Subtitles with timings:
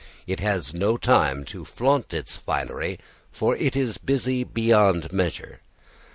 [0.25, 2.97] It has no time to flaunt its finery,
[3.31, 5.61] for it is busy beyond measure.